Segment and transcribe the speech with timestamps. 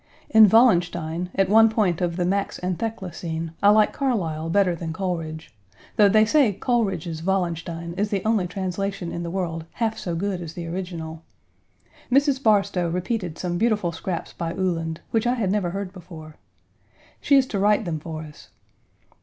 [0.31, 4.73] In Wallenstein at one point of the Max and Thekla scene, I like Carlyle better
[4.75, 5.53] than Coleridge,
[5.95, 10.41] though they say Coleridge's Wallenstein is the only translation in the world half so good
[10.41, 11.21] as the original.
[12.11, 12.41] Mrs.
[12.41, 16.37] Barstow repeated some beautiful scraps by Uhland, which I had never heard before.
[17.19, 18.49] She is to write them for us.